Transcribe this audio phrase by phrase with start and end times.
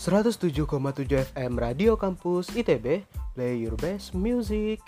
[0.00, 3.04] 107,7 FM Radio Kampus ITB,
[3.36, 4.80] play your best music.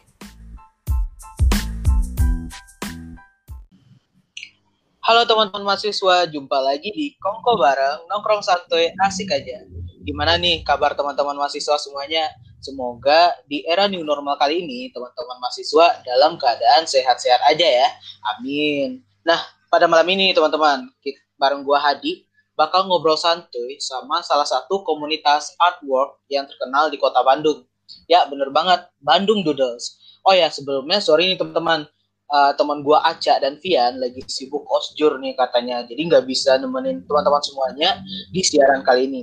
[5.05, 9.61] Halo teman-teman mahasiswa, jumpa lagi di Kongko Bareng, nongkrong santuy, asik aja.
[10.01, 12.33] Gimana nih kabar teman-teman mahasiswa semuanya?
[12.65, 17.89] Semoga di era new normal kali ini, teman-teman mahasiswa dalam keadaan sehat-sehat aja ya.
[18.33, 19.05] Amin.
[19.29, 20.89] Nah, pada malam ini teman-teman,
[21.37, 22.32] bareng gua Hadi,
[22.63, 27.67] bakal ngobrol santuy sama salah satu komunitas artwork yang terkenal di kota Bandung.
[28.07, 29.99] Ya, bener banget, Bandung Doodles.
[30.23, 31.91] Oh ya, sebelumnya sorry nih teman-teman,
[32.31, 37.03] uh, teman gua Aca dan Vian lagi sibuk osjur nih katanya, jadi nggak bisa nemenin
[37.03, 37.99] teman-teman semuanya
[38.31, 39.21] di siaran kali ini.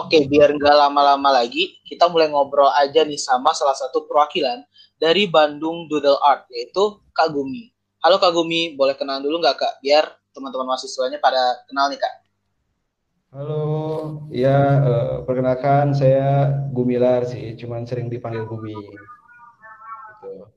[0.00, 4.64] Oke, biar nggak lama-lama lagi, kita mulai ngobrol aja nih sama salah satu perwakilan
[4.96, 7.68] dari Bandung Doodle Art, yaitu Kak Gumi.
[8.00, 9.72] Halo Kak Gumi, boleh kenal dulu nggak Kak?
[9.84, 12.29] Biar teman-teman mahasiswanya pada kenal nih Kak.
[13.30, 18.74] Halo, ya uh, perkenalkan saya Gumilar sih, cuman sering dipanggil Gumi.
[18.74, 20.50] Gitu.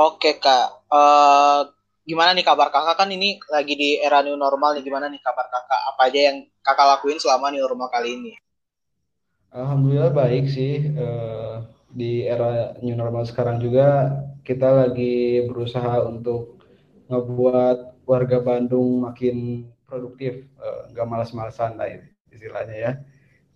[0.00, 1.68] Oke kak, uh,
[2.08, 5.44] gimana nih kabar kakak kan ini lagi di era new normal nih, gimana nih kabar
[5.52, 5.80] kakak?
[5.92, 8.32] Apa aja yang kakak lakuin selama new normal kali ini?
[9.52, 10.88] Alhamdulillah baik sih.
[10.96, 14.08] Uh, di era new normal sekarang juga
[14.40, 16.64] kita lagi berusaha untuk
[17.12, 21.88] ngebuat warga Bandung makin produktif, eh, nggak malas-malasan lah
[22.28, 22.92] istilahnya ya.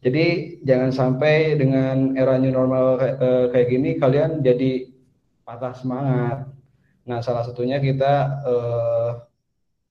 [0.00, 4.88] Jadi jangan sampai dengan era new normal kayak, uh, kayak gini kalian jadi
[5.44, 6.48] patah semangat.
[7.04, 9.12] Nah salah satunya kita uh,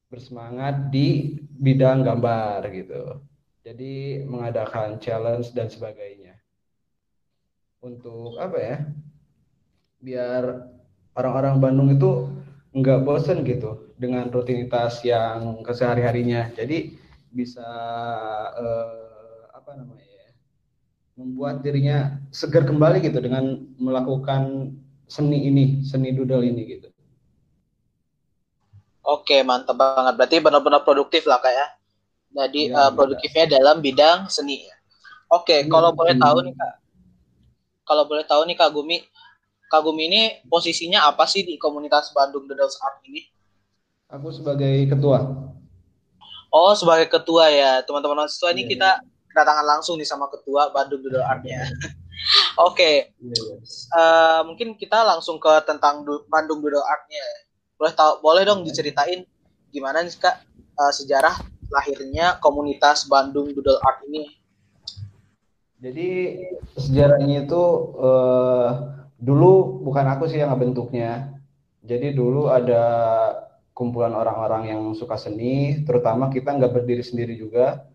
[0.09, 3.21] bersemangat di bidang gambar gitu.
[3.61, 6.41] Jadi mengadakan challenge dan sebagainya.
[7.85, 8.77] Untuk apa ya?
[10.01, 10.43] Biar
[11.13, 12.33] orang-orang Bandung itu
[12.69, 16.53] nggak bosen gitu dengan rutinitas yang kesehari-harinya.
[16.53, 16.93] Jadi
[17.33, 17.65] bisa
[18.57, 20.29] eh, apa namanya ya,
[21.17, 24.73] membuat dirinya segar kembali gitu dengan melakukan
[25.09, 26.89] seni ini, seni doodle ini gitu.
[29.09, 30.13] Oke, mantap banget.
[30.13, 31.57] Berarti benar-benar produktif lah kayak.
[31.57, 31.67] Ya.
[32.29, 34.61] Jadi ya, uh, produktifnya dalam bidang seni.
[35.33, 36.73] Oke, ya, kalau boleh tahu nih Kak.
[37.89, 39.01] Kalau boleh tahu nih Kak Gumi,
[39.69, 43.21] Kagum ini posisinya apa sih di komunitas Bandung Doodles Art ini?
[44.09, 45.21] Aku sebagai ketua.
[46.49, 47.85] Oh, sebagai ketua ya.
[47.85, 48.71] Teman-teman mahasiswa ini yeah.
[48.73, 48.89] kita
[49.29, 51.61] kedatangan langsung nih sama ketua Bandung Doodle Art-nya.
[51.69, 52.73] Oke.
[52.73, 52.95] okay.
[53.21, 53.59] Iya, yeah, yeah.
[53.93, 57.25] uh, mungkin kita langsung ke tentang Bandung Doodle Art-nya.
[57.77, 58.73] Boleh tahu boleh dong iya.
[58.73, 59.21] diceritain
[59.69, 60.35] gimana nih Kak
[60.75, 61.37] uh, sejarah
[61.69, 64.25] lahirnya komunitas Bandung Doodle Art ini?
[65.79, 66.09] Jadi
[66.75, 67.63] sejarahnya itu
[67.95, 71.35] uh, dulu bukan aku sih yang ngebentuknya.
[71.83, 72.83] Jadi dulu ada
[73.75, 77.87] kumpulan orang-orang yang suka seni, terutama kita nggak berdiri sendiri juga.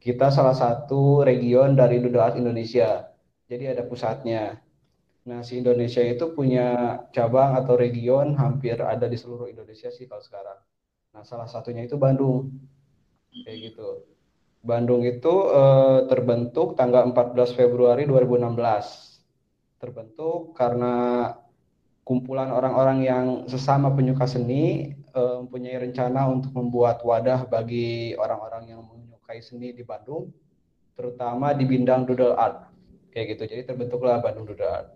[0.00, 3.10] Kita salah satu region dari Art Indonesia.
[3.48, 4.60] Jadi ada pusatnya.
[5.26, 10.22] Nah, si Indonesia itu punya cabang atau region hampir ada di seluruh Indonesia sih kalau
[10.22, 10.58] sekarang.
[11.10, 12.54] Nah, salah satunya itu Bandung.
[13.34, 14.06] Kayak gitu.
[14.62, 19.15] Bandung itu eh, terbentuk tanggal 14 Februari 2016
[19.76, 21.34] terbentuk karena
[22.06, 28.80] kumpulan orang-orang yang sesama penyuka seni uh, mempunyai rencana untuk membuat wadah bagi orang-orang yang
[28.86, 30.30] menyukai seni di Bandung,
[30.94, 32.76] terutama di bidang doodle art.
[33.16, 33.56] Kayak gitu.
[33.56, 34.92] Jadi terbentuklah Bandung Doodle Art.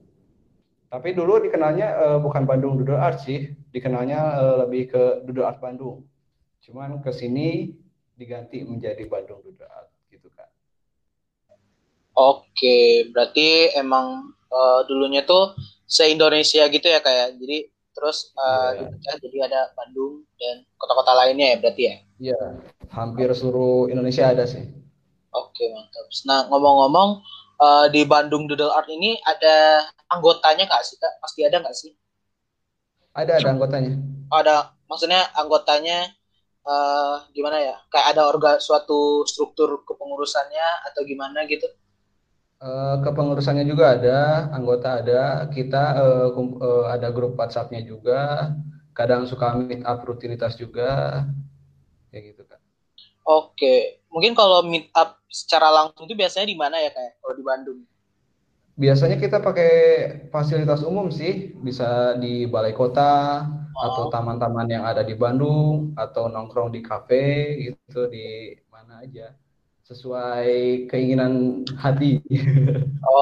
[0.92, 5.56] Tapi dulu dikenalnya uh, bukan Bandung Doodle Art sih, dikenalnya uh, lebih ke Doodle Art
[5.56, 6.04] Bandung.
[6.60, 7.72] Cuman ke sini
[8.20, 10.52] diganti menjadi Bandung Doodle Art gitu kan.
[12.12, 15.54] Oke, berarti emang uh, dulunya tuh
[15.86, 17.38] se-Indonesia gitu ya kayak.
[17.38, 18.86] Jadi terus uh, yeah.
[18.86, 21.90] dipecah jadi ada Bandung dan kota-kota lainnya ya berarti ya?
[21.90, 22.48] Iya, yeah.
[22.94, 24.62] hampir seluruh Indonesia ada sih.
[25.30, 26.10] Oke, mantap.
[26.26, 27.22] Nah, ngomong-ngomong
[27.62, 31.22] uh, di Bandung Doodle Art ini ada anggotanya nggak sih, Kak?
[31.22, 31.92] Pasti ada nggak sih?
[33.14, 33.94] Ada, ada anggotanya.
[34.30, 36.06] ada, maksudnya anggotanya
[36.66, 37.76] uh, gimana ya?
[37.90, 41.66] Kayak ada orga suatu struktur kepengurusannya atau gimana gitu?
[42.60, 48.52] Uh, kepengurusannya juga ada, anggota ada, kita uh, uh, ada grup WhatsApp-nya juga,
[48.92, 51.24] kadang suka meet up rutinitas juga,
[52.12, 52.60] kayak gitu kan.
[53.24, 57.44] Oke, mungkin kalau meet up secara langsung itu biasanya di mana ya kayak kalau di
[57.48, 57.80] Bandung?
[58.76, 59.72] Biasanya kita pakai
[60.28, 63.40] fasilitas umum sih, bisa di balai kota
[63.72, 63.84] oh.
[63.88, 69.32] atau taman-taman yang ada di Bandung atau nongkrong di kafe gitu di mana aja
[69.90, 72.22] sesuai keinginan hati.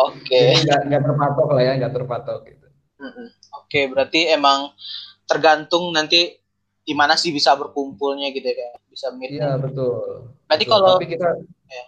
[0.04, 0.52] Oke.
[0.52, 0.68] Okay.
[0.68, 2.66] nggak terpatok lah ya, nggak terpatok gitu.
[3.00, 3.24] Oke,
[3.64, 4.76] okay, berarti emang
[5.24, 6.36] tergantung nanti
[6.84, 9.40] di mana sih bisa berkumpulnya gitu ya, bisa meet.
[9.40, 10.36] Iya betul.
[10.44, 10.74] Berarti betul.
[10.76, 11.28] kalau Tapi kita,
[11.72, 11.84] ya.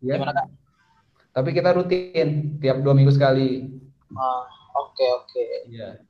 [0.00, 0.14] Ya.
[0.16, 0.48] Gimana kak?
[1.32, 2.28] Tapi kita rutin
[2.60, 3.68] tiap dua minggu sekali.
[4.12, 5.44] Ah, Oke oke.
[5.68, 6.00] Iya.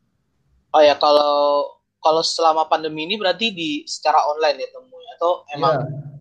[0.73, 1.67] Oh ya kalau
[2.03, 6.12] kalau selama pandemi ini berarti di secara online ya temunya atau emang Iya,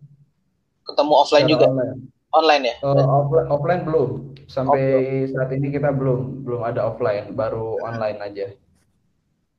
[0.91, 1.99] ketemu offline secara juga online.
[2.31, 2.75] online ya?
[2.83, 4.09] Eh, offline, offline belum.
[4.51, 4.83] Sampai
[5.31, 8.47] saat ini kita belum belum ada offline, baru online aja.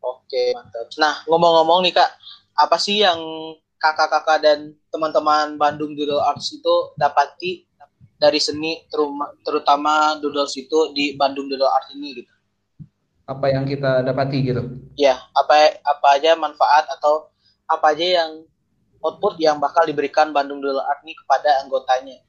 [0.04, 0.92] Oke mantap.
[1.00, 2.10] Nah ngomong-ngomong nih kak,
[2.56, 3.20] apa sih yang
[3.80, 4.58] kakak-kakak dan
[4.94, 7.66] teman-teman Bandung Doodle Arts itu dapati
[8.22, 8.86] dari seni
[9.42, 12.32] terutama doodles itu di Bandung Doodle Arts ini gitu?
[13.26, 14.62] Apa yang kita dapati gitu?
[14.94, 17.32] Ya apa apa aja manfaat atau
[17.66, 18.30] apa aja yang
[19.02, 22.22] output yang bakal diberikan Bandung Art ini kepada anggotanya?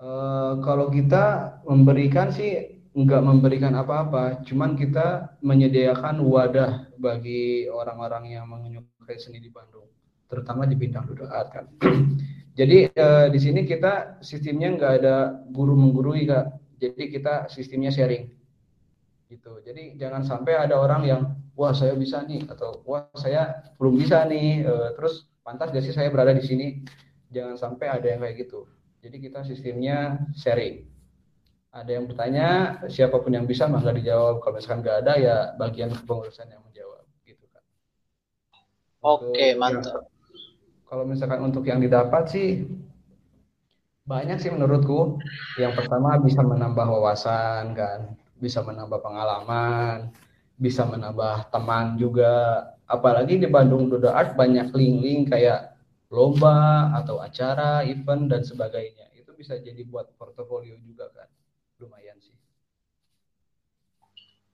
[0.00, 8.48] Eh, kalau kita memberikan sih nggak memberikan apa-apa, cuman kita menyediakan wadah bagi orang-orang yang
[8.48, 9.86] menyukai seni di Bandung,
[10.26, 11.68] terutama di bidang doodle art kan.
[12.58, 15.16] Jadi eh, di sini kita sistemnya nggak ada
[15.52, 16.50] guru menggurui kak,
[16.82, 18.26] jadi kita sistemnya sharing
[19.30, 19.62] gitu.
[19.62, 21.22] Jadi jangan sampai ada orang yang
[21.54, 25.90] wah saya bisa nih atau wah saya belum bisa nih, Eh, terus pantas gak sih
[25.90, 26.66] saya berada di sini?
[27.34, 28.70] Jangan sampai ada yang kayak gitu.
[29.02, 30.86] Jadi kita sistemnya sharing.
[31.70, 32.48] Ada yang bertanya,
[32.90, 34.42] siapa pun yang bisa maka dijawab.
[34.42, 37.62] Kalau misalkan nggak ada ya bagian kepengurusan yang menjawab, gitu kan.
[39.02, 40.06] Oke yang- mantap.
[40.90, 42.66] kalau misalkan untuk yang didapat sih
[44.02, 45.22] banyak sih menurutku.
[45.54, 50.10] Yang pertama bisa menambah wawasan kan, bisa menambah pengalaman,
[50.58, 52.66] bisa menambah teman juga.
[52.90, 55.78] Apalagi di Bandung Dodo Art banyak link-link kayak
[56.10, 59.14] lomba atau acara, event dan sebagainya.
[59.14, 61.30] Itu bisa jadi buat portofolio juga kan.
[61.78, 62.34] Lumayan sih.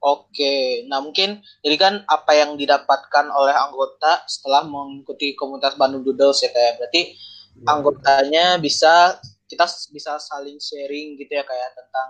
[0.04, 6.44] Oke, nah mungkin jadi kan apa yang didapatkan oleh anggota setelah mengikuti komunitas Bandung Doodles
[6.44, 7.16] ya kayak berarti
[7.64, 9.16] anggotanya bisa
[9.48, 12.08] kita bisa saling sharing gitu ya kayak tentang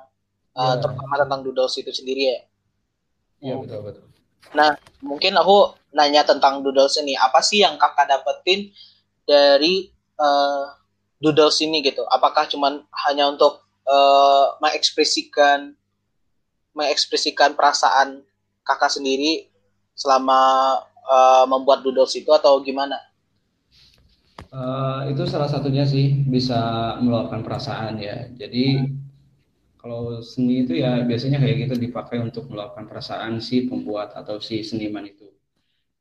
[0.57, 0.81] uh, Iya.
[0.83, 2.39] terutama tentang doodles itu sendiri ya.
[3.45, 4.05] Iya betul betul.
[4.57, 7.17] Nah, mungkin aku nanya tentang doodles ini.
[7.17, 8.69] Apa sih yang kakak dapetin
[9.25, 9.89] dari
[10.21, 10.65] eh,
[11.19, 12.05] doodles ini gitu?
[12.07, 15.73] Apakah cuman hanya untuk eh, mengekspresikan
[16.77, 18.21] mengekspresikan perasaan
[18.61, 19.49] kakak sendiri
[19.97, 20.41] selama
[21.09, 23.01] eh, membuat doodles itu atau gimana?
[24.57, 28.29] Eh, itu salah satunya sih bisa meluapkan perasaan ya.
[28.37, 28.85] Jadi
[29.77, 34.65] kalau seni itu ya biasanya kayak gitu dipakai untuk meluapkan perasaan si pembuat atau si
[34.65, 35.29] seniman itu.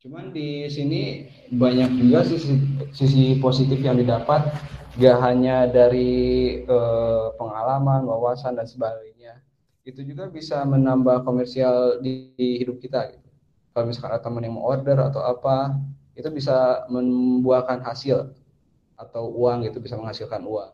[0.06, 2.54] Cuman di sini banyak juga sisi,
[2.94, 4.54] sisi positif yang didapat,
[5.02, 9.42] gak hanya dari eh, pengalaman, wawasan dan sebagainya.
[9.82, 13.18] Itu juga bisa menambah komersial di, di hidup kita.
[13.18, 13.30] Gitu.
[13.74, 15.74] Kalau misalkan ada teman yang mau order atau apa,
[16.14, 18.30] itu bisa membuahkan hasil
[19.02, 20.70] atau uang gitu bisa menghasilkan uang.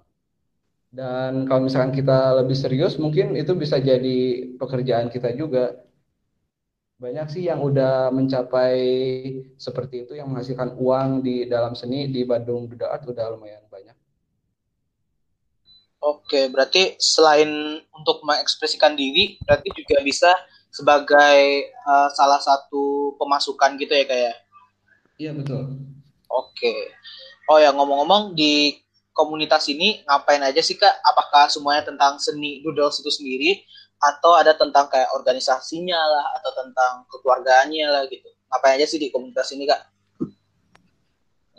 [0.92, 5.88] Dan kalau misalkan kita lebih serius, mungkin itu bisa jadi pekerjaan kita juga.
[7.02, 8.78] Banyak sih yang udah mencapai
[9.58, 13.98] seperti itu, yang menghasilkan uang di dalam seni di Bandung Duda Art udah lumayan banyak.
[15.98, 20.30] Oke, berarti selain untuk mengekspresikan diri, berarti juga bisa
[20.70, 24.36] sebagai eh, salah satu pemasukan gitu ya kayak.
[25.18, 25.82] Iya betul.
[26.30, 26.94] Oke.
[27.50, 28.78] Oh ya ngomong-ngomong di
[29.10, 31.02] komunitas ini ngapain aja sih kak?
[31.02, 33.66] Apakah semuanya tentang seni doodles itu sendiri
[34.02, 38.26] atau ada tentang kayak organisasinya lah atau tentang kekeluargaannya lah gitu?
[38.50, 39.82] Ngapain aja sih di komunitas ini kak?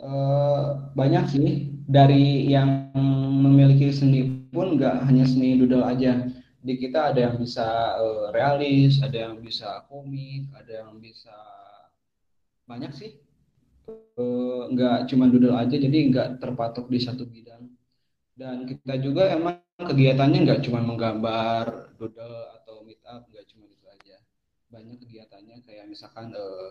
[0.03, 0.67] Eh,
[0.99, 1.49] banyak sih
[1.87, 2.91] dari yang
[3.39, 6.27] memiliki seni pun nggak hanya seni doodle aja.
[6.59, 7.63] Di kita ada yang bisa
[7.95, 11.35] eh, realis, ada yang bisa komik, ada yang bisa
[12.67, 13.15] banyak sih.
[14.19, 17.71] Eh, nggak cuma doodle aja, jadi nggak terpatok di satu bidang.
[18.33, 23.85] Dan kita juga emang kegiatannya nggak cuma menggambar doodle atau meet up, nggak cuma itu
[23.85, 24.17] aja.
[24.73, 26.69] Banyak kegiatannya kayak misalkan eh,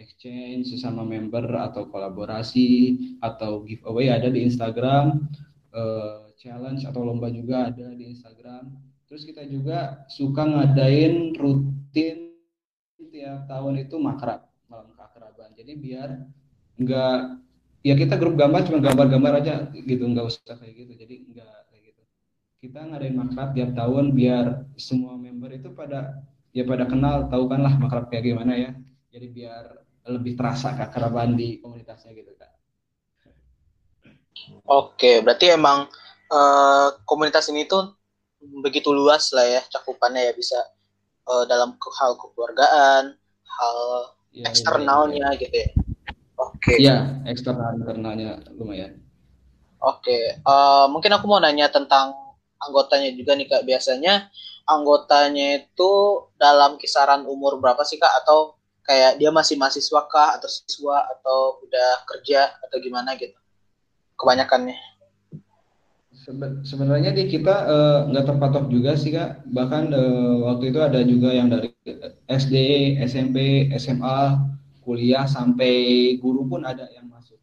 [0.00, 5.28] exchange sesama member atau kolaborasi atau giveaway ada di Instagram,
[5.76, 8.72] eh, challenge atau lomba juga ada di Instagram.
[9.04, 12.32] Terus kita juga suka ngadain rutin
[13.12, 15.54] tiap tahun itu makrab, malam keakraban.
[15.54, 16.26] Jadi biar
[16.80, 17.43] nggak
[17.84, 20.92] ya kita grup gambar cuma gambar-gambar aja gitu, nggak usah kayak gitu.
[20.96, 22.02] Jadi nggak kayak gitu.
[22.64, 24.46] Kita ngadain makrab tiap tahun biar
[24.80, 26.24] semua member itu pada
[26.56, 28.70] ya pada kenal, tahu kan lah makrab kayak gimana ya.
[29.12, 29.64] Jadi biar
[30.08, 32.50] lebih terasa keakraban di komunitasnya gitu kak.
[34.64, 35.84] Oke, berarti emang
[36.32, 38.00] eh, komunitas ini tuh
[38.64, 40.56] begitu luas lah ya cakupannya ya bisa
[41.28, 43.12] eh, dalam hal kekeluargaan,
[43.44, 43.78] hal
[44.34, 45.70] Ya, eksternalnya gitu ya.
[46.64, 46.80] Oke.
[46.80, 48.96] Iya, eksternal internalnya lumayan.
[49.84, 52.16] Oke, eh, mungkin aku mau nanya tentang
[52.56, 53.68] anggotanya juga nih kak.
[53.68, 54.32] Biasanya
[54.64, 55.92] anggotanya itu
[56.40, 58.24] dalam kisaran umur berapa sih kak?
[58.24, 63.36] Atau kayak dia masih mahasiswa kah atau siswa atau udah kerja atau gimana gitu?
[64.16, 64.80] Kebanyakannya.
[66.64, 69.44] Sebenarnya di kita eh, nggak uh, terpatok juga sih kak.
[69.52, 71.68] Bahkan uh, waktu itu ada juga yang dari
[72.24, 72.56] SD
[73.04, 74.54] SMP SMA
[74.84, 77.40] kuliah sampai guru pun ada yang masuk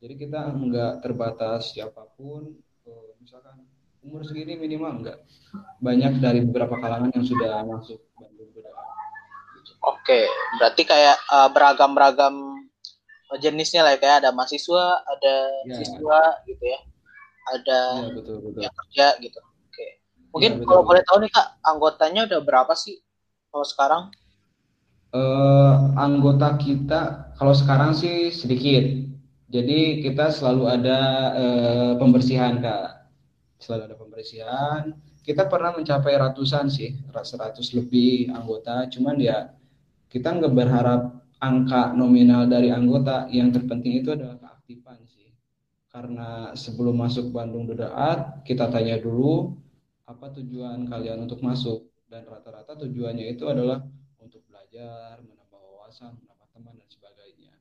[0.00, 2.54] jadi kita nggak terbatas siapa pun
[2.86, 3.66] uh, misalkan
[4.00, 5.18] umur segini minimal enggak
[5.82, 8.52] banyak dari beberapa kalangan yang sudah masuk Bandung
[9.84, 10.24] Oke,
[10.56, 12.56] berarti kayak uh, beragam-beragam
[13.36, 15.34] jenisnya lah ya, kayak ada mahasiswa, ada
[15.68, 15.76] ya.
[15.76, 16.80] siswa gitu ya
[17.52, 18.60] ada ya, betul, betul.
[18.60, 19.40] yang kerja gitu.
[19.40, 19.86] Oke.
[20.32, 22.96] Mungkin ya, kalau boleh tahu nih Kak, anggotanya udah berapa sih
[23.52, 24.02] kalau sekarang?
[25.14, 28.82] Uh, anggota kita kalau sekarang sih sedikit.
[29.46, 30.98] Jadi kita selalu ada
[31.38, 33.14] uh, pembersihan Kak.
[33.62, 34.82] Selalu ada pembersihan.
[35.22, 38.90] Kita pernah mencapai ratusan sih, seratus lebih anggota.
[38.90, 39.54] Cuman ya
[40.10, 43.30] kita nggak berharap angka nominal dari anggota.
[43.30, 44.98] Yang terpenting itu adalah keaktifan
[45.94, 49.54] karena sebelum masuk Bandung Duda Art kita tanya dulu
[50.10, 53.78] apa tujuan kalian untuk masuk dan rata-rata tujuannya itu adalah
[54.74, 57.54] belajar, menambah wawasan, menambah teman dan sebagainya.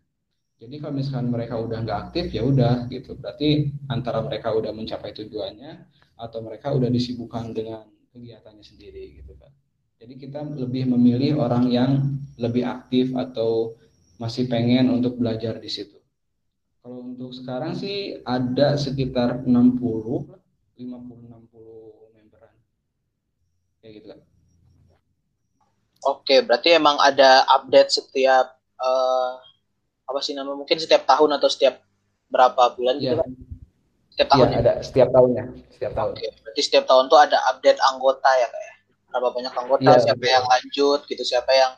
[0.57, 5.13] Jadi kalau misalkan mereka udah nggak aktif ya udah gitu, berarti antara mereka udah mencapai
[5.13, 5.85] tujuannya
[6.17, 7.85] atau mereka udah disibukkan dengan
[8.17, 9.53] kegiatannya sendiri gitu kan.
[10.01, 13.77] Jadi kita lebih memilih orang yang lebih aktif atau
[14.17, 16.01] masih pengen untuk belajar di situ.
[16.81, 20.33] Kalau untuk sekarang sih ada sekitar 60,
[20.81, 22.57] 50 60 memberan.
[23.85, 24.21] Kayak gitu kan.
[26.03, 29.39] Oke, berarti emang ada update setiap uh,
[30.03, 31.79] apa sih nama mungkin setiap tahun atau setiap
[32.27, 33.29] berapa bulan gitu kan?
[34.13, 35.43] Setiap tahun ya, ada setiap tahunnya,
[35.73, 36.13] setiap tahun.
[36.13, 38.73] Oke, berarti setiap tahun tuh ada update anggota ya kayak ya?
[39.13, 40.33] berapa banyak anggota, ya, siapa betul.
[40.33, 41.71] yang lanjut gitu, siapa yang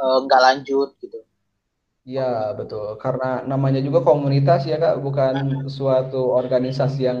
[0.00, 1.18] uh, nggak lanjut gitu.
[2.02, 2.98] Iya, betul.
[2.98, 7.20] Karena namanya juga komunitas ya, Kak, bukan suatu organisasi yang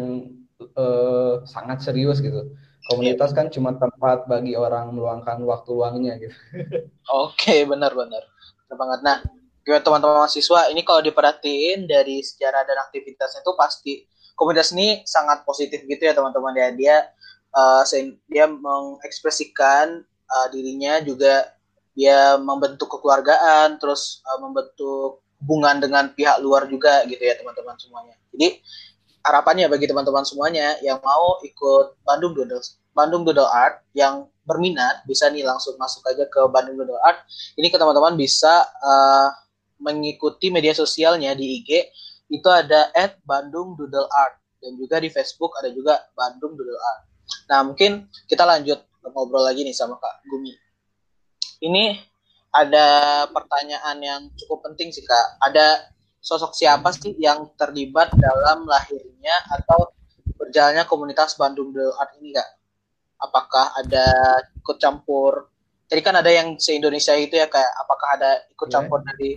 [0.74, 2.50] uh, sangat serius gitu.
[2.90, 6.36] Komunitas kan cuma tempat bagi orang meluangkan waktu luangnya gitu.
[7.26, 8.26] Oke, benar-benar.
[8.66, 9.00] Benar banget.
[9.06, 9.18] Nah,
[9.62, 13.92] gimana teman-teman mahasiswa, ini kalau diperhatiin dari sejarah dan aktivitasnya itu pasti
[14.34, 16.68] komunitas ini sangat positif gitu ya teman-teman ya.
[16.74, 16.96] Dia
[17.54, 17.82] uh,
[18.26, 21.52] dia mengekspresikan uh, dirinya juga
[21.92, 28.16] dia membentuk kekeluargaan terus uh, membentuk hubungan dengan pihak luar juga gitu ya teman-teman semuanya
[28.32, 28.62] jadi
[29.22, 32.62] harapannya bagi teman-teman semuanya yang mau ikut Bandung Doodle
[32.92, 37.24] Bandung Doodle Art yang berminat bisa nih langsung masuk aja ke Bandung Doodle Art.
[37.56, 39.32] Ini ke teman-teman bisa uh,
[39.80, 41.88] mengikuti media sosialnya di IG
[42.32, 44.38] itu ada at Bandung Doodle Art.
[44.62, 47.00] Dan juga di Facebook ada juga Bandung Doodle Art.
[47.48, 50.54] Nah mungkin kita lanjut ngobrol lagi nih sama Kak Gumi.
[51.62, 51.96] Ini
[52.52, 52.86] ada
[53.32, 55.40] pertanyaan yang cukup penting sih kak.
[55.40, 55.88] Ada
[56.22, 59.90] sosok siapa sih yang terlibat dalam lahirnya atau
[60.38, 62.48] berjalannya komunitas Bandung The Art ini kak?
[63.18, 64.06] Apakah ada
[64.54, 65.50] ikut campur?
[65.90, 68.74] Jadi kan ada yang se-Indonesia itu ya kayak apakah ada ikut iya.
[68.78, 69.06] campur yeah.
[69.12, 69.30] dari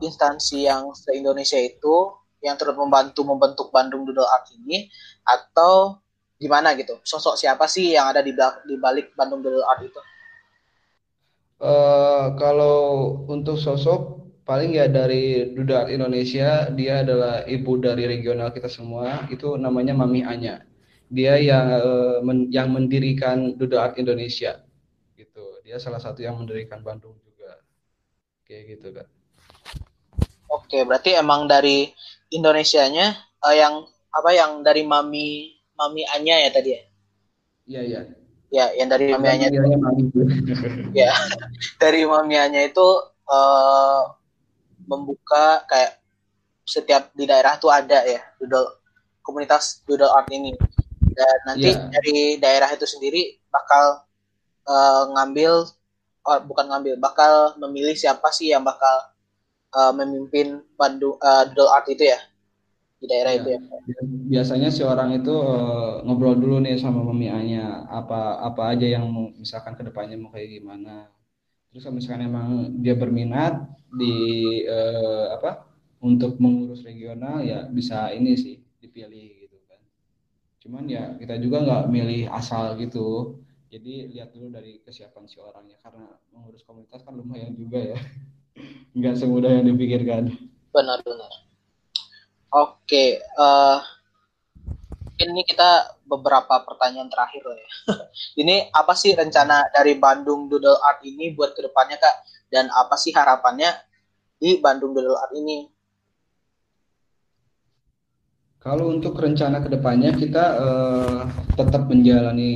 [0.00, 4.88] instansi yang se-Indonesia itu yang terus membantu membentuk Bandung Doodle Art ini
[5.22, 6.00] atau
[6.40, 6.98] gimana gitu?
[7.04, 8.32] Sosok siapa sih yang ada di
[8.80, 10.00] balik Bandung Doodle Art itu?
[11.62, 18.68] Uh, kalau untuk sosok paling ya dari Duda Indonesia dia adalah ibu dari regional kita
[18.70, 19.26] semua.
[19.30, 20.66] Itu namanya Mami Anya.
[21.12, 21.66] Dia yang
[22.24, 24.64] men, yang mendirikan Duda Art Indonesia.
[25.14, 25.44] Gitu.
[25.62, 27.60] Dia salah satu yang mendirikan Bandung juga.
[28.48, 29.06] Kayak gitu kan
[30.52, 31.88] oke berarti emang dari
[32.32, 36.82] Indonesianya uh, yang apa yang dari Mami Mami Anya ya tadi ya?
[37.64, 38.00] Iya iya.
[38.52, 40.20] Ya yang dari mamianya itu
[40.92, 41.12] ya
[41.80, 42.88] dari mamianya itu
[43.24, 44.12] uh,
[44.86, 46.02] membuka kayak
[46.62, 48.78] setiap di daerah tuh ada ya doodle
[49.22, 50.54] komunitas doodle art ini
[51.12, 51.90] dan nanti yeah.
[51.90, 54.06] dari daerah itu sendiri bakal
[54.66, 55.66] uh, ngambil
[56.24, 59.10] oh, bukan ngambil bakal memilih siapa sih yang bakal
[59.74, 62.18] uh, memimpin pandu uh, doodle art itu ya
[63.02, 63.60] di daerah ya, itu ya.
[64.30, 69.74] Biasanya si orang itu uh, ngobrol dulu nih sama mamianya apa apa aja yang misalkan
[69.74, 71.10] ke depannya mau kayak gimana.
[71.74, 72.48] Terus kalau misalkan emang
[72.78, 73.58] dia berminat
[73.92, 74.16] di
[74.64, 75.68] uh, apa
[76.02, 79.80] untuk mengurus regional ya bisa ini sih dipilih gitu kan.
[80.58, 83.38] Cuman ya kita juga nggak milih asal gitu.
[83.72, 87.98] Jadi lihat dulu dari kesiapan si orangnya karena mengurus komunitas kan lumayan juga ya.
[88.98, 90.28] Nggak semudah yang dipikirkan.
[90.76, 91.32] Benar benar.
[92.52, 93.80] Oke, uh,
[95.30, 97.68] ini kita beberapa pertanyaan terakhir lah ya.
[98.42, 102.16] ini apa sih rencana dari Bandung Doodle Art ini buat ke depannya kak?
[102.52, 103.70] Dan apa sih harapannya
[104.36, 105.70] di Bandung Doodle Art ini?
[108.62, 111.20] Kalau untuk rencana ke depannya kita uh,
[111.58, 112.54] tetap menjalani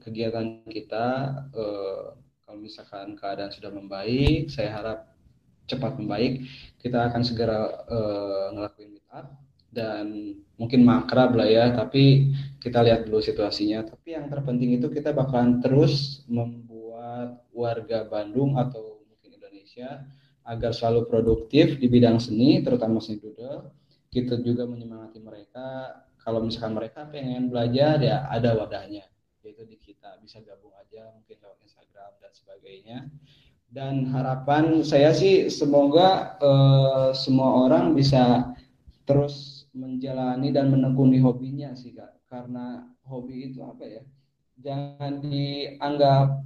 [0.00, 1.06] kegiatan kita.
[1.52, 2.16] Uh,
[2.48, 4.98] kalau misalkan keadaan sudah membaik, saya harap
[5.68, 6.48] cepat membaik.
[6.80, 11.70] Kita akan segera uh, ngelakuin meet up dan mungkin makrab lah ya.
[11.72, 13.84] Tapi kita lihat dulu situasinya.
[13.86, 20.04] Tapi yang terpenting itu kita bakalan terus membuat warga Bandung atau mungkin Indonesia
[20.48, 26.76] agar selalu produktif di bidang seni, terutama seni doodle kita juga menyemangati mereka kalau misalkan
[26.76, 29.04] mereka pengen belajar ya ada wadahnya
[29.44, 32.98] yaitu di kita bisa gabung aja mungkin lewat Instagram dan sebagainya
[33.68, 38.52] dan harapan saya sih semoga eh, semua orang bisa
[39.04, 42.26] terus menjalani dan menekuni hobinya sih kak.
[42.26, 44.02] Karena hobi itu apa ya?
[44.58, 46.42] Jangan dianggap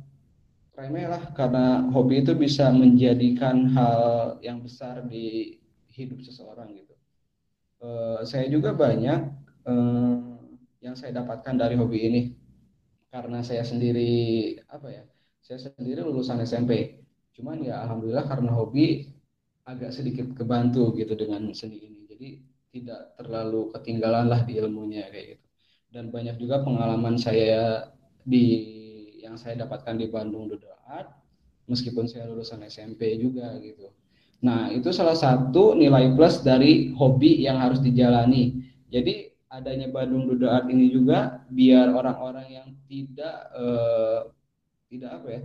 [0.77, 5.57] remeh lah karena hobi itu bisa menjadikan hal yang besar di
[5.89, 6.95] hidup seseorang gitu.
[7.83, 9.21] Uh, saya juga banyak
[9.65, 10.39] uh,
[10.85, 12.23] yang saya dapatkan dari hobi ini.
[13.13, 15.05] Karena saya sendiri apa ya
[15.45, 17.03] saya sendiri lulusan SMP
[17.37, 19.13] cuman ya alhamdulillah karena hobi
[19.69, 22.01] agak sedikit kebantu gitu dengan seni ini.
[22.09, 22.29] Jadi
[22.73, 25.47] tidak terlalu ketinggalan lah di ilmunya kayak gitu
[25.93, 27.93] dan banyak juga pengalaman saya
[28.25, 28.45] di
[29.21, 31.13] yang saya dapatkan di Bandung Dodo Art
[31.69, 33.93] meskipun saya lulusan SMP juga gitu
[34.43, 38.59] Nah, itu salah satu nilai plus dari hobi yang harus dijalani.
[38.91, 44.21] Jadi adanya Bandung Dodo Art ini juga biar orang-orang yang tidak eh,
[44.91, 45.41] tidak apa ya,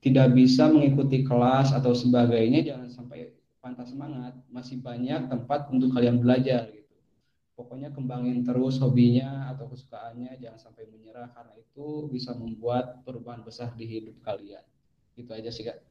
[0.00, 3.28] tidak bisa mengikuti kelas atau sebagainya jangan sampai
[3.74, 4.34] patah semangat.
[4.48, 6.94] Masih banyak tempat untuk kalian belajar gitu.
[7.58, 13.74] Pokoknya kembangin terus hobinya atau kesukaannya, jangan sampai menyerah karena itu bisa membuat perubahan besar
[13.74, 14.62] di hidup kalian.
[15.18, 15.82] Itu aja sih, Kak.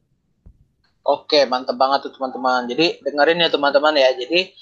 [1.04, 2.68] Oke, mantep banget tuh teman-teman.
[2.68, 4.10] Jadi dengerin ya teman-teman ya.
[4.16, 4.52] Jadi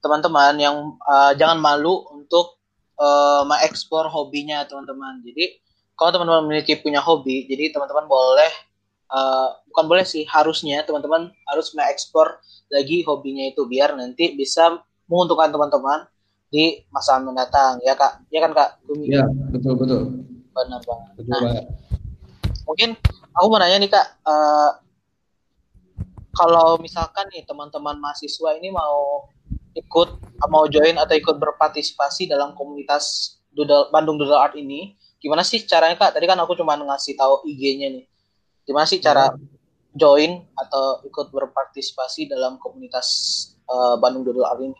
[0.00, 2.60] teman-teman yang uh, jangan malu untuk
[3.00, 5.20] uh, mengekspor hobinya teman-teman.
[5.24, 5.60] Jadi
[5.94, 8.52] kalau teman-teman memiliki punya hobi, jadi teman-teman boleh
[9.14, 12.42] uh, bukan boleh sih harusnya teman-teman harus mengekspor
[12.74, 16.10] lagi hobinya itu biar nanti bisa menguntungkan teman-teman
[16.50, 20.02] di masa mendatang ya kak ya kan kak Iya betul betul
[20.54, 21.64] benar banget betul nah, banget.
[22.66, 22.90] mungkin
[23.34, 24.70] aku mau nanya nih kak uh,
[26.34, 29.30] kalau misalkan nih teman-teman mahasiswa ini mau
[29.74, 30.08] ikut
[30.50, 35.94] mau join atau ikut berpartisipasi dalam komunitas Doodle, Bandung Doodle Art ini, gimana sih caranya
[35.94, 36.18] kak?
[36.18, 38.04] Tadi kan aku cuma ngasih tahu IG-nya nih.
[38.64, 39.32] Gimana sih cara
[39.94, 43.06] join atau ikut berpartisipasi dalam komunitas
[43.70, 44.74] uh, Bandung Doodle Art ini?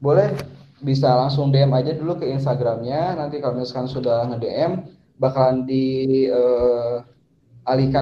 [0.00, 0.32] Boleh,
[0.80, 3.14] bisa langsung DM aja dulu ke Instagramnya.
[3.14, 4.80] Nanti kalau misalkan sudah nge-DM,
[5.20, 6.26] bakalan dialihkan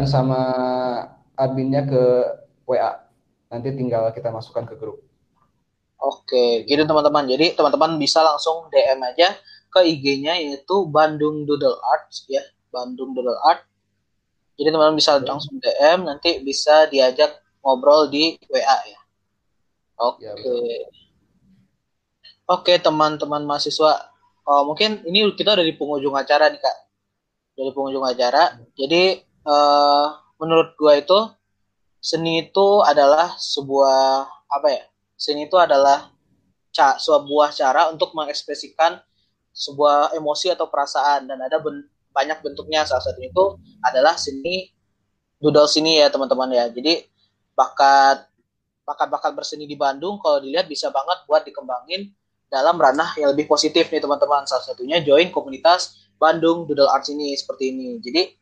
[0.07, 0.41] uh, sama
[1.35, 2.03] adminnya ke
[2.65, 3.03] WA.
[3.51, 5.03] Nanti tinggal kita masukkan ke grup.
[5.99, 7.27] Oke, gitu teman-teman.
[7.27, 9.35] Jadi teman-teman bisa langsung DM aja
[9.69, 13.68] ke IG-nya yaitu Bandung Doodle Art ya, Bandung Doodle Art.
[14.59, 17.31] Jadi teman-teman bisa langsung DM, nanti bisa diajak
[17.63, 19.01] ngobrol di WA ya.
[20.03, 20.27] Oke.
[20.27, 20.35] Ya,
[22.49, 24.09] Oke, teman-teman mahasiswa.
[24.49, 26.77] Oh, mungkin ini kita udah di penghujung acara nih, Kak.
[27.55, 28.57] Dari penghujung acara.
[28.75, 30.07] Jadi uh,
[30.41, 31.19] menurut gua itu
[32.01, 34.83] seni itu adalah sebuah apa ya?
[35.15, 36.09] Seni itu adalah
[36.73, 38.97] ca sebuah cara untuk mengekspresikan
[39.53, 41.83] sebuah emosi atau perasaan dan ada ben
[42.19, 43.45] banyak bentuknya salah satu itu
[43.87, 44.75] adalah seni
[45.39, 46.67] doodle sini ya teman-teman ya.
[46.67, 47.07] Jadi
[47.55, 48.27] bakat
[48.83, 52.11] bakat-bakat berseni di Bandung kalau dilihat bisa banget buat dikembangin
[52.51, 54.43] dalam ranah yang lebih positif nih teman-teman.
[54.51, 58.03] Salah satunya join komunitas Bandung Doodle Arts ini seperti ini.
[58.03, 58.35] Jadi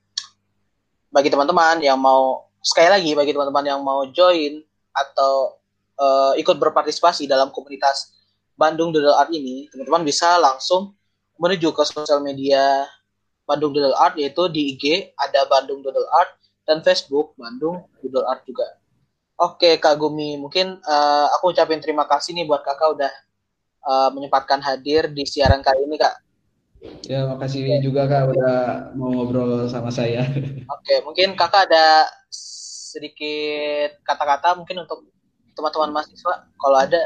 [1.12, 4.65] bagi teman-teman yang mau sekali lagi bagi teman-teman yang mau join
[4.97, 5.61] atau
[6.01, 8.17] uh, ikut berpartisipasi dalam komunitas
[8.57, 10.97] Bandung Doodle Art ini, teman-teman bisa langsung
[11.37, 12.89] menuju ke sosial media
[13.46, 16.35] Bandung Doodle Art yaitu di IG ada Bandung Doodle Art
[16.66, 18.66] dan Facebook Bandung Doodle Art juga.
[19.38, 23.12] Oke Kak Gumi, mungkin uh, aku ucapin terima kasih nih buat kakak udah
[23.87, 26.26] uh, menyempatkan hadir di siaran kali ini Kak.
[27.06, 28.54] Ya, makasih juga Kak udah
[28.98, 30.26] mau ngobrol sama saya.
[30.76, 35.04] Oke, mungkin Kakak ada sedikit kata-kata mungkin untuk
[35.56, 37.02] teman-teman mahasiswa kalau ada.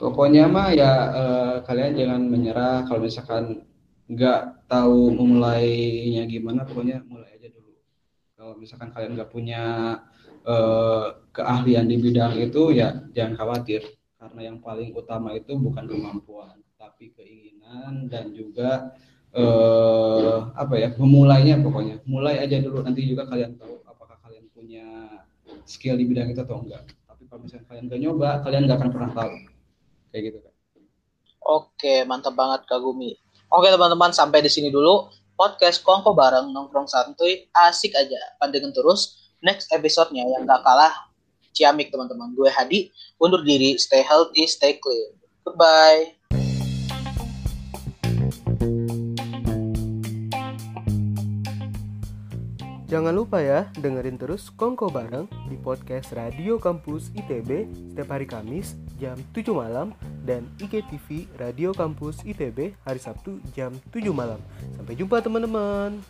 [0.00, 3.68] Pokoknya mah ya eh, kalian jangan menyerah kalau misalkan
[4.10, 7.70] nggak tahu memulainya gimana, pokoknya mulai aja dulu.
[8.34, 9.62] Kalau misalkan kalian nggak punya
[10.42, 13.86] eh, keahlian di bidang itu ya jangan khawatir.
[14.20, 18.98] Karena yang paling utama itu bukan kemampuan tapi keinginan dan juga
[19.30, 22.02] eh, apa ya memulainya pokoknya.
[22.02, 24.86] Mulai aja dulu nanti juga kalian tahu apakah kalian punya
[25.70, 26.82] skill di bidang itu atau enggak.
[27.06, 29.34] Tapi kalau misalnya kalian gak nyoba kalian gak akan pernah tahu.
[30.10, 30.54] Kayak gitu kan
[31.40, 33.16] Oke, mantap banget Kak Gumi.
[33.50, 38.38] Oke teman-teman, sampai di sini dulu podcast Kongko bareng nongkrong santuy asik aja.
[38.38, 41.10] Pantengin terus next episode-nya yang gak kalah
[41.50, 42.30] ciamik teman-teman.
[42.38, 45.18] Gue Hadi, undur diri, stay healthy, stay clean.
[45.42, 46.19] Goodbye.
[52.90, 58.74] Jangan lupa ya, dengerin terus Kongko Bareng di podcast Radio Kampus ITB setiap hari Kamis
[58.98, 59.94] jam 7 malam
[60.26, 64.42] dan IGTV Radio Kampus ITB hari Sabtu jam 7 malam.
[64.74, 66.02] Sampai jumpa teman-teman.